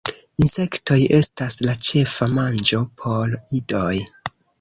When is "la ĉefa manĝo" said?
1.67-2.81